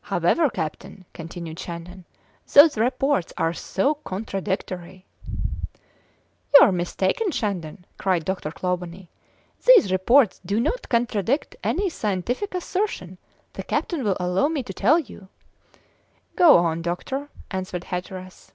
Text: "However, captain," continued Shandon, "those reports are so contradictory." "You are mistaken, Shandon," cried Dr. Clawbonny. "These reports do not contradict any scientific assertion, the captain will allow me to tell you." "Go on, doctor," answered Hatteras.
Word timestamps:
"However, 0.00 0.50
captain," 0.50 1.04
continued 1.12 1.56
Shandon, 1.60 2.04
"those 2.52 2.76
reports 2.76 3.32
are 3.38 3.52
so 3.52 3.94
contradictory." 3.94 5.06
"You 5.72 6.60
are 6.62 6.72
mistaken, 6.72 7.30
Shandon," 7.30 7.84
cried 7.96 8.24
Dr. 8.24 8.50
Clawbonny. 8.50 9.10
"These 9.64 9.92
reports 9.92 10.40
do 10.44 10.58
not 10.58 10.88
contradict 10.88 11.54
any 11.62 11.88
scientific 11.88 12.52
assertion, 12.52 13.16
the 13.52 13.62
captain 13.62 14.02
will 14.02 14.16
allow 14.18 14.48
me 14.48 14.64
to 14.64 14.72
tell 14.74 14.98
you." 14.98 15.28
"Go 16.34 16.56
on, 16.58 16.82
doctor," 16.82 17.28
answered 17.52 17.84
Hatteras. 17.84 18.50